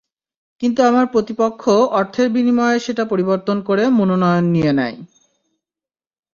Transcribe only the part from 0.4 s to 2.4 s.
কিন্তু আমার প্রতিপক্ষ অর্থের